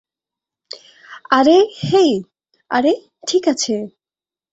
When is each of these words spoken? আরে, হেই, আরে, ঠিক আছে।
আরে, 1.31 1.57
হেই, 1.83 2.11
আরে, 2.71 2.93
ঠিক 3.27 3.43
আছে। 3.47 3.75